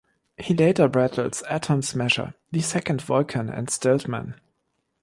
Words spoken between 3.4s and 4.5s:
and Stilt-Man.